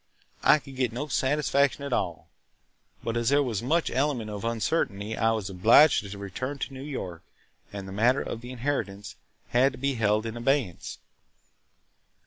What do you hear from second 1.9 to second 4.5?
all; but as there was so much element of